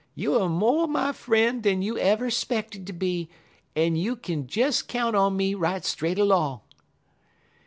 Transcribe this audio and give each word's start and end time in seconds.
Youer 0.17 0.49
much 0.49 0.49
mo' 0.59 0.87
my 0.87 1.11
fr'en' 1.11 1.61
dan 1.61 1.83
you 1.83 1.95
ever 1.95 2.31
'speckted 2.31 2.87
ter 2.87 2.93
be, 2.93 3.29
en 3.75 3.95
you 3.95 4.15
kin 4.15 4.47
des 4.47 4.71
count 4.87 5.15
on 5.15 5.37
me 5.37 5.53
right 5.53 5.85
straight 5.85 6.17
'long.' 6.17 6.59